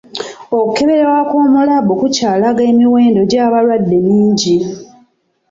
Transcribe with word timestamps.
Okukeberebwa 0.59 1.21
kw'omu 1.29 1.59
laabu 1.67 1.93
kukyalaga 2.01 2.61
emiwendo 2.71 3.21
gy'abalwadde 3.31 3.97
mingi. 4.07 4.55